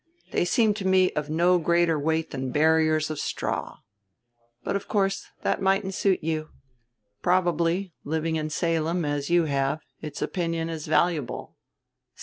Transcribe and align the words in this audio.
They 0.31 0.45
seem 0.45 0.73
to 0.73 0.87
me 0.87 1.11
of 1.11 1.29
no 1.29 1.59
greater 1.59 1.99
weight 1.99 2.31
than 2.31 2.49
barriers 2.49 3.11
of 3.11 3.19
straw. 3.19 3.81
But, 4.63 4.75
of 4.75 4.87
course, 4.87 5.27
that 5.43 5.61
mightn't 5.61 5.93
suit 5.93 6.23
you; 6.23 6.49
probably, 7.21 7.93
living 8.03 8.35
in 8.35 8.49
Salem 8.49 9.05
as 9.05 9.29
you 9.29 9.43
have, 9.45 9.81
its 10.01 10.19
opinion 10.23 10.69
is 10.71 10.87
valuable." 10.87 11.55